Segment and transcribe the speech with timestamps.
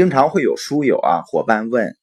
[0.00, 1.94] 经常会有书友啊伙伴问，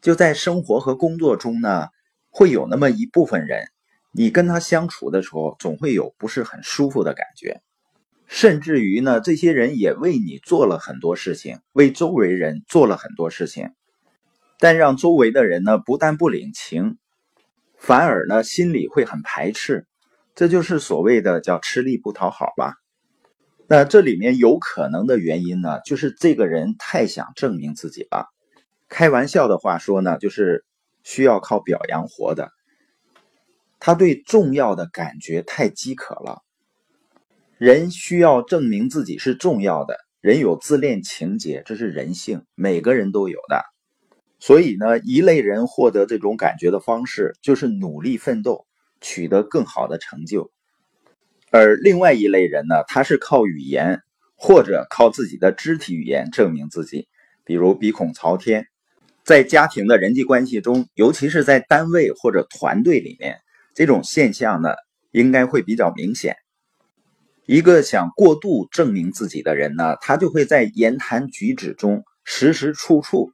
[0.00, 1.88] 就在生活和工作中呢，
[2.30, 3.64] 会有那么一部分人，
[4.12, 7.60] 你跟他相处的时候，总会有不是很舒服的感觉，
[8.28, 13.70] 甚至于呢，这些人也为你做了很多事情，为周围人做了很多事情，
[14.60, 16.96] 但让周围的人呢，不但不领情，
[17.76, 19.88] 反而呢，心里会很排斥，
[20.36, 22.74] 这就是所谓的叫吃力不讨好吧。
[23.74, 28.26] 那这里面有可能的原因呢，就是这个人太想证明自己了。
[28.90, 30.66] 开玩笑的话说呢，就是
[31.04, 32.50] 需要靠表扬活的。
[33.80, 36.42] 他对重要的感觉太饥渴了。
[37.56, 43.64] 人需要证明自己是重要的，人有自恋情节，这是人性，每个人都有的。
[44.38, 48.66] 所以呢，一类人获得这种感觉的方式，就是努力奋斗，
[49.00, 50.52] 取得更好的成就。
[51.52, 54.00] 而另外一类人呢，他是靠语言
[54.36, 57.08] 或者靠自己的肢体语言证明自己，
[57.44, 58.66] 比如鼻孔朝天。
[59.22, 63.38] 在家庭的人际关系中，尤其是在单位或者团队里面，
[63.74, 64.70] 这种现象呢，
[65.10, 66.36] 应该会比较明显。
[67.44, 73.30] 一个想过度证明自己的人呢，他就会在言谈举止中时时处处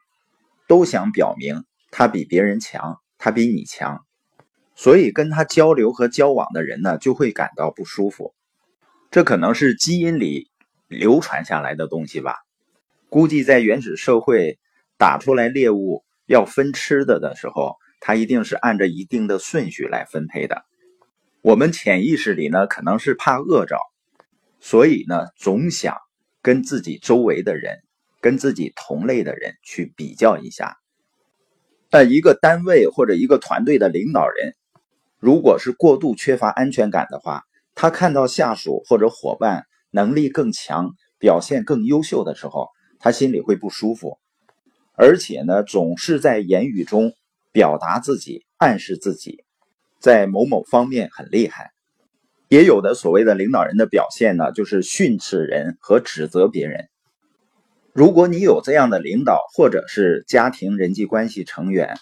[0.66, 4.04] 都想表明他比别人强，他比你强。
[4.80, 8.32] 所以跟他交流和交往的人呢，就会感到不舒服。
[9.10, 10.52] 这可能是基因里
[10.86, 12.36] 流传下来的东西吧。
[13.08, 14.56] 估计在原始社会
[14.96, 20.62] 打出来猎物要分吃的的时候，他一定是按照一定的顺序来分配的。
[21.42, 23.76] 我们潜意识里呢，可能是怕饿着，
[24.60, 25.96] 所以呢，总想
[26.40, 27.80] 跟自己周围的人、
[28.20, 30.76] 跟自己同类的人去比较一下。
[31.90, 34.54] 但，一个单位或者一个团队的领导人。
[35.18, 37.42] 如果是过度缺乏安全感的话，
[37.74, 42.68] 他看到下属或者伙伴能力更强、表现更优秀的时候，
[43.00, 44.18] 他心里会不舒服，
[44.94, 47.12] 而且呢，总是在言语中
[47.50, 49.44] 表达自己、暗示自己，
[49.98, 51.72] 在某某方面很厉害。
[52.48, 56.88] 也有的所谓的领导人的表现呢，就是训斥人和指责别人。
[57.92, 61.96] 如果你有这样的领导或者是家庭人际关系成员，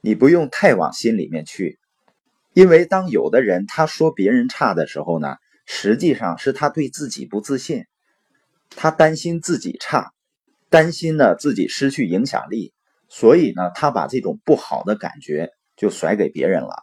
[0.00, 1.78] 你不用太往心里面去。
[2.58, 7.84] 因为当有的人他说别人差的时候呢，实际上是他对自己不自信，
[8.70, 10.10] 他担心自己差，
[10.68, 12.72] 担心呢自己失去影响力，
[13.08, 16.82] 所以呢他把这种不好的感觉就甩给别人了。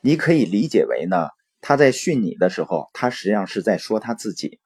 [0.00, 1.28] 你可以理解为呢
[1.60, 4.58] 他在训你的时候，他实际上是在说他自己。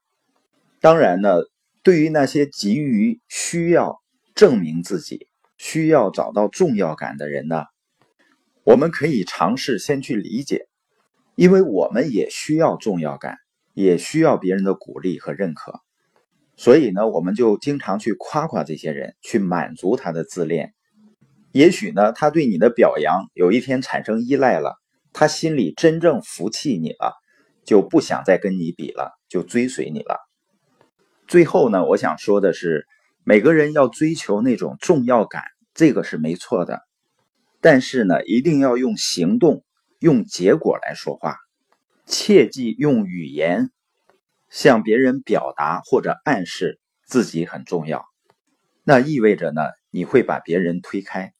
[0.81, 1.39] 当然呢，
[1.83, 4.01] 对于那些急于需要
[4.37, 5.27] 证明自己、
[5.57, 7.65] 需要找到重要感的人呢。
[8.69, 10.69] 我们可以尝试先去理解，
[11.37, 13.39] 因为我们也需要重要感，
[13.73, 15.81] 也需要别人的鼓励和认可。
[16.55, 20.75] 所以呢，我们就经常去夸夸这些人，去满足他的自恋。
[21.51, 24.77] 也许呢，他对你的表扬有一天产生依赖了，
[25.15, 27.15] 他心里真正服气你了，
[27.65, 30.19] 就不想再跟你比了，就追随你了。
[31.27, 32.87] 最后呢，我想说的是，
[33.25, 36.83] 每个人要追求那种重要感，这个是没错的。
[37.61, 39.65] 但是呢，一定要用行动、
[39.99, 41.37] 用结果来说话，
[42.07, 43.71] 切忌用语言
[44.49, 48.05] 向别人表达或者暗示自己很重要。
[48.85, 51.35] 那意味着呢，你会把别人推开。